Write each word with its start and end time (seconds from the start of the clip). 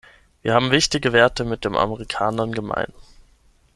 Wir 0.41 0.55
haben 0.55 0.71
wichtige 0.71 1.13
Werte 1.13 1.45
mit 1.45 1.63
den 1.63 1.75
Amerikanern 1.75 2.53
gemein. 2.53 2.91